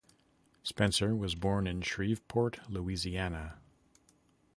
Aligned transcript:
Spencer 0.63 1.15
was 1.15 1.35
born 1.35 1.67
in 1.67 1.83
Shreveport, 1.83 2.67
Louisiana. 2.67 3.59